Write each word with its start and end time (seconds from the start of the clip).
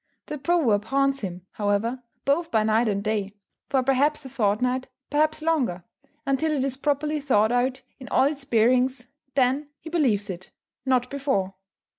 The 0.25 0.39
proverb 0.39 0.85
haunts 0.85 1.19
him, 1.19 1.45
however, 1.51 2.01
both 2.25 2.49
by 2.49 2.63
night 2.63 2.89
and 2.89 3.03
day, 3.03 3.35
for 3.69 3.83
perhaps 3.83 4.25
a 4.25 4.29
fortnight, 4.29 4.87
perhaps 5.11 5.43
longer, 5.43 5.83
until 6.25 6.51
it 6.53 6.63
is 6.63 6.75
properly 6.75 7.21
thought 7.21 7.51
out 7.51 7.83
in 7.99 8.07
all 8.07 8.23
its 8.25 8.43
bearings; 8.43 9.05
then 9.35 9.69
he 9.79 9.91
believes 9.91 10.27
it 10.31 10.49
not 10.87 11.11
before. 11.11 11.53